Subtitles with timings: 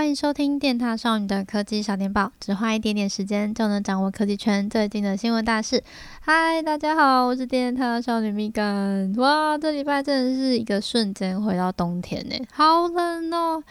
[0.00, 5.84] 欢迎收听电塔少女的科技小电报，只花一点点时间就能掌握科技圈最近的新闻大事。
[6.22, 9.14] 嗨，大家好，我是电塔少女蜜柑。
[9.20, 13.62] 哇，这礼拜真的是一个瞬间回到冬天呢，好冷哦！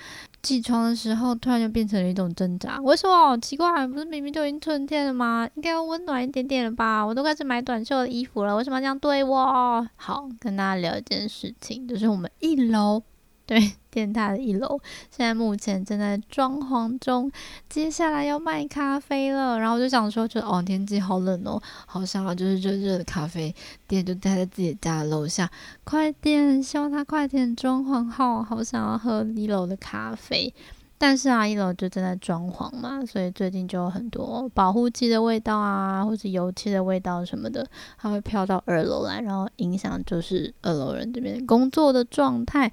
[0.44, 3.36] 起床的时候突然就变成了一种挣扎，为什么？
[3.40, 5.50] 奇怪，不是明明就已经春天了吗？
[5.56, 7.04] 应该要温暖一点点了吧？
[7.04, 9.88] 我都开始买短袖的衣服了，为什么要这样对我？
[9.96, 13.02] 好，跟大家聊一件事情，就是我们一楼。
[13.50, 17.32] 对，电大的一楼现在目前正在装潢中，
[17.68, 19.58] 接下来要卖咖啡了。
[19.58, 23.52] 然后我就想说，就哦，天气好冷哦，好想要就是热热的咖啡
[23.88, 25.50] 店就待在自己家的楼下，
[25.84, 30.54] 快点，希望他快点装潢好，好想要喝一楼的咖啡。
[31.00, 37.66] 但是啊，一楼就正在装潢嘛，所以最近就有很多保护剂的味道啊，或者油漆的味道什么的，
[37.98, 42.72] 它会飘到二楼来，然后影响就是二楼人这边工作的状态。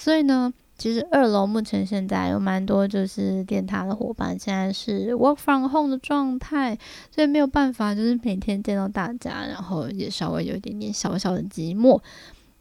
[0.00, 6.78] 所以呢，其实二楼目前现在有蛮多就是电塔的伙伴，现在是 work from home 的状态，
[7.14, 12.00] 所以没有办法就是每天见到大家，然后也稍微有一点点小小的寂寞。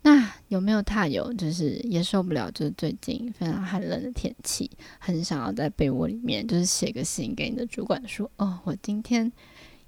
[0.02, 9.32] 那有没有踏友就是也受不了，就是最近非常寒冷的天气，很想要在被窝里面就是写个信给你的主管说，哦，我今天。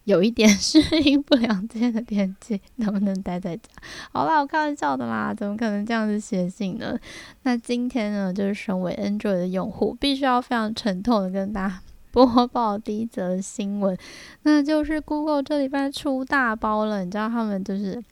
[0.05, 3.63] 有一点适应不良今天的天气，能不能待在家？
[4.11, 6.97] 好啦，我开玩笑的啦， 怎么可能这样子写信呢？
[7.43, 13.97] 那今天呢，就是身为 Android 的用户，必须要非常沉痛的跟大家播报第一则新闻，
[14.43, 18.03] 那就是 Google 这礼拜出大包了，你知道他们就是。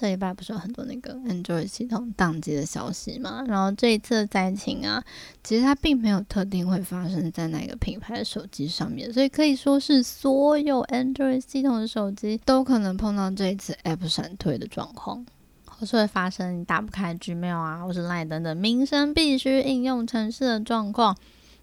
[0.00, 3.44] 这礼拜不是有很多那个 Android 系统宕机的消息嘛？
[3.46, 5.04] 然后这一次的灾情啊，
[5.44, 15.22] 其实它并没有特定会发生在哪个品牌的手机上面，所以可以说是所有 Android 系统的手机都可能碰到这一次 App 闪退的状况，
[15.66, 21.14] 或是会发生你打不开 Gmail 啊，或是 Line 等等民生必须应用程式的状况。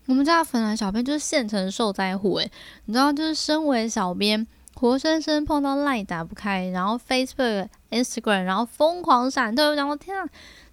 [0.05, 2.51] 我们家的粉蓝小编就是现成受灾户诶，
[2.85, 4.45] 你知道，就是身为小编。
[4.79, 10.27] 活生生碰到 Line 打不开，然后 Facebook、Instagram，然后疯狂闪退，我想说天啊，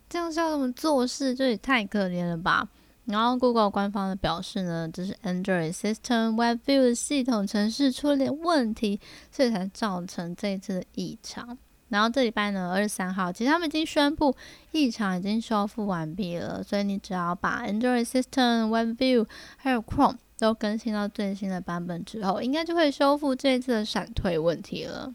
[0.09, 1.35] 这样是要怎么做事？
[1.35, 2.69] 这也太可怜了吧！
[3.07, 11.59] 然后 Google 官方的表示呢，这是 Android System Web View 的系统程式出了点问题，所以才造成这一次的异常。
[11.89, 14.35] 然后这礼拜呢，二十三号，其实他们已经宣布
[14.73, 19.27] 异常已经修复完毕了，所以你只要把 Android System Web View
[19.57, 20.17] 还有 Chrome。
[20.37, 25.15] 都更新到最新的版本之后，应该就会修复这一次的闪退问题了。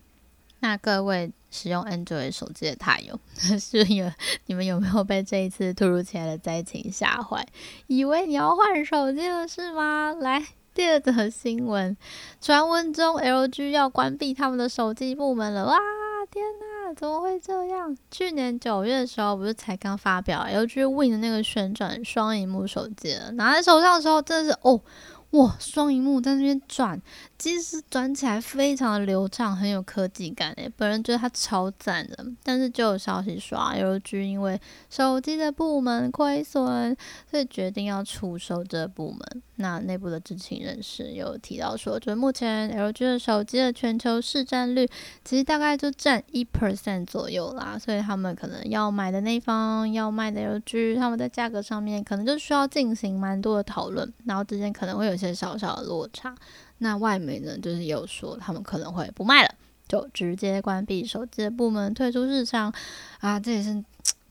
[0.61, 3.19] 那各位使用 Android 手机的獭友，
[3.59, 4.11] 是有
[4.47, 7.45] 你们有没有被这一次突如其来的灾情吓坏，
[7.87, 10.13] 以为你要换手机了是吗？
[10.19, 11.95] 来，第二则新闻，
[12.41, 15.77] 传闻中 LG 要关闭他们的手机部门了，哇，
[16.29, 16.93] 天哪！
[16.95, 17.95] 怎么会这样？
[18.11, 24.81] 去年九月的时候，不是才刚发表 LG Win 的那个旋转双萤幕手机，拿在手上的时候，真的是哦。
[25.31, 26.99] 哇，双荧幕在那边转，
[27.39, 30.69] 其实转起来非常的流畅，很有科技感诶。
[30.75, 32.25] 本人觉得它超赞的。
[32.43, 36.95] 但是就有消息说啊，LG 因为手机的部门亏损，
[37.31, 39.41] 所以决定要出售这部门。
[39.55, 44.87] 那内部的知情人士有提到说，就是目前 LG 的手机的全球市占率
[45.23, 55.19] 其实大概就占一 percent 左右啦，所以他们可能要买的那方要卖的 LG，他们在价格上面可能就需要进行蛮多的讨论，然后之间可能会有。
[55.19, 56.33] 些小小的落差，
[56.79, 59.53] 那外媒呢，就是有说他们可能会不卖了，
[59.87, 62.73] 就直接关闭手机的部门，退出市场。
[63.19, 63.83] 啊，这也是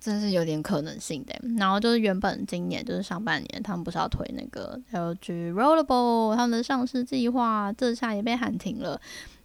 [0.09, 1.35] 真是有点可能性的。
[1.59, 8.99] 然后就是原本今年就是上半年，他们不是要推那个 LG Rollable 他们的上市计划，这下也被喊停了。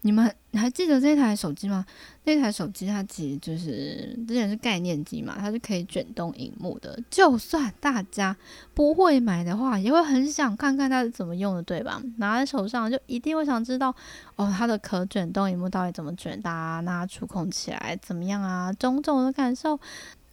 [0.06, 1.85] 你们还记得这台手机吗？
[2.25, 7.00] 那台手机它其实就是之前是概念机嘛，它是可以卷动荧幕的。
[7.09, 8.35] 就算大家
[8.74, 12.01] 不会买的话，也会很想看看它是怎么用的，对吧？
[12.18, 13.95] 拿在手上就一定会想知道
[14.35, 16.81] 哦，它的可卷动荧幕到底怎么卷的啊？
[16.81, 18.74] 那触控起来怎么样啊？
[18.74, 19.80] 种种的感受。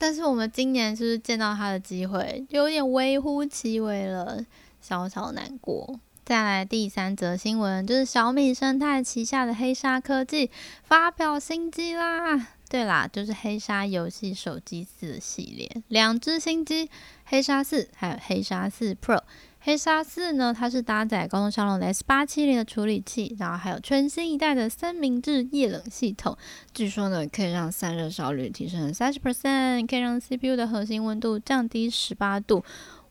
[0.01, 4.43] 但是我们今年就是见到它的机会，有点微乎其微了，
[4.81, 6.01] 小小难过。
[6.25, 10.51] 再来第三则新闻，就是小米生态旗下的黑鲨科技
[10.83, 12.49] 发表新机啦。
[12.71, 16.89] 对啦，就是黑鲨游戏手机四系列，两只新机，
[17.27, 19.21] 黑鲨四还有黑鲨四 Pro。
[19.63, 26.37] 黑鲨四呢，它是搭载高通骁龙的 S 八七零的处理器，然后还有全新一代的三明治液冷系统，
[26.73, 32.65] 据说呢可以让散热效率提升三十 percent，可以让 CPU 的核心温度降低十八度，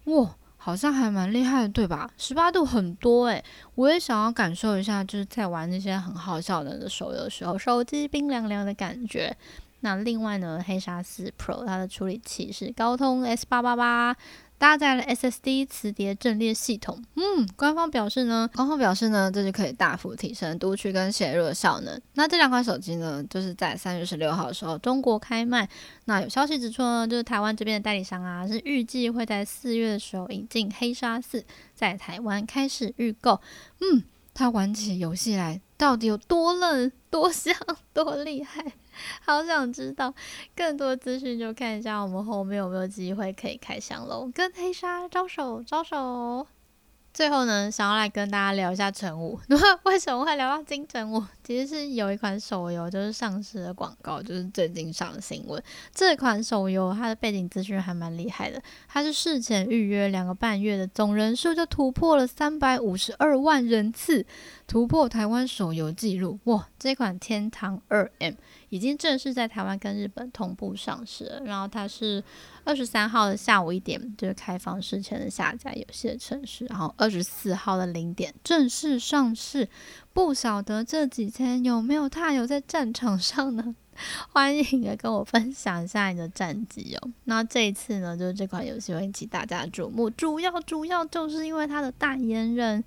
[0.05, 0.35] 哇！
[0.61, 2.09] 好像还蛮厉害的，对吧？
[2.17, 3.41] 十八度很多诶，
[3.75, 9.35] 我也想要感受一下，就是在玩那些很好笑的手游的时候，手机冰凉凉的感觉。
[9.79, 14.13] 那另外呢，黑鲨四 Pro 它的处理器是高通 S 八八八，
[14.59, 17.03] 搭载了 SSD 磁碟阵列系统。
[17.15, 21.99] 嗯，官方表示呢，官方表示呢，这就可以大幅提升读取跟写入的效能。
[22.13, 25.67] 那这两款手机呢，就是在三月十六号的时候中国开卖。
[26.05, 33.39] 那有消息指出呢，就是台湾这边的代理商啊，是预计会在四月的时候引进黑鲨四，在台湾开始预购。
[33.79, 34.03] 嗯，
[34.33, 37.55] 它玩起游戏来到底有多冷、多香、
[37.93, 38.73] 多厉害？
[39.25, 40.13] 好想知道
[40.55, 46.47] 更多资讯，就看一下我们后面有没有机会可以开箱喽，跟黑鲨招手招手。
[47.13, 49.37] 最后呢，想要来跟大家聊一下成武。
[49.83, 51.21] 为什么会聊到金城武？
[51.43, 55.61] 其实是有一款手游，就是上市的广告，就是最近上新闻。
[55.93, 64.25] 这款手游它的背景资讯还蛮厉害的，它是事前预约两个半月的总人数就突破了三百五十二万人次，
[64.67, 66.39] 突破台湾手游纪录。
[66.45, 68.33] 哇，这款《天堂二 M》
[68.69, 71.41] 已经正式在台湾跟日本同步上市了。
[71.43, 72.23] 然后它是
[72.63, 79.67] 二十三号的下午一点，就是开放事前的下载游戏的城市，然后二十四号的零点正式上市。
[80.13, 83.75] 不晓得这几天有没有踏友在战场上呢？
[84.31, 87.11] 欢迎来跟我分享一下你的战绩哦。
[87.25, 92.83] 那这一次呢，就是这款游戏会引起大家的瞩目，主要主要就是因为它的代言人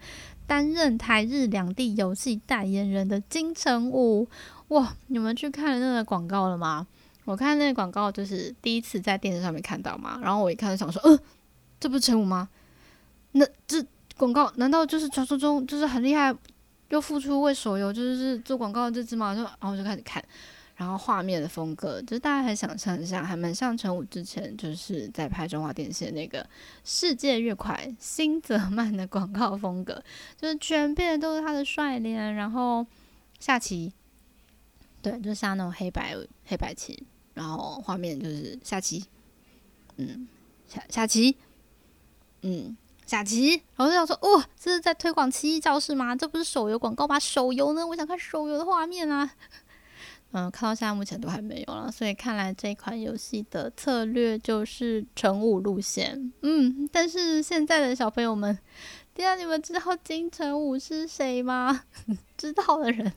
[0.46, 4.26] 担任台日两地游戏代言人的金城武。
[4.68, 6.86] 哇，你们去看了那个广告了吗？
[7.24, 11.18] 我看那广告就是第一次在电视上面看到嘛，然后我一看就想说，呃，
[11.78, 12.48] 这不是陈武吗？
[13.32, 13.84] 那这
[14.16, 16.34] 广告难道就是传说中就是很厉害，
[16.90, 19.34] 又复出为手游就是做广告的这只吗？
[19.34, 20.22] 就然后我就开始看，
[20.76, 26.46] 然后画面的风格就是大家还想象一下，还蛮像陈武之前就是在拍中华电信那个
[26.84, 30.02] 世界越快新泽曼的广告风格，
[30.36, 32.84] 就是全片都是他的帅脸，然后
[33.38, 33.92] 下棋，
[35.02, 36.16] 对，就像那种黑白
[36.46, 37.06] 黑白棋。
[37.34, 39.02] 然后画面就是下棋，
[39.96, 40.28] 嗯，
[40.68, 41.34] 下下棋，
[42.42, 42.76] 嗯，
[43.06, 43.52] 下棋。
[43.74, 46.14] 然后就想说，哦，这是在推广奇异教室吗？
[46.14, 47.18] 这不是手游广告吗？
[47.18, 47.86] 手游呢？
[47.86, 49.30] 我想看手游的画面啊。
[50.32, 56.32] 嗯，看到现在目前都还没有了，所以看来这款游戏的策略就是成武路线。
[56.42, 58.58] 嗯，但是现在的小朋友们，
[59.14, 61.84] 对啊，你们知道金城武是谁吗？
[62.36, 63.10] 知道的人。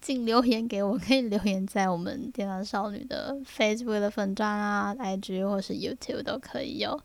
[0.00, 7.00] 请留言给我，可以留言在我们电脑少女的 Facebook 的粉专啊、IG 或是 YouTube 都可以哟。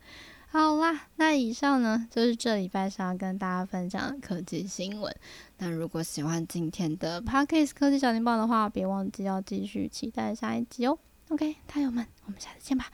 [0.50, 5.14] 好啦，那以上呢就是这礼拜想要跟大家分享的科技新闻。
[5.58, 10.98] 那如果喜欢今天的 Parkes 科技小情报的话，别忘记要继续期待下一集哦。
[11.30, 12.86] OK，大友们，我们下次见吧，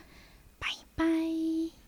[0.58, 0.66] 拜
[0.96, 1.83] 拜。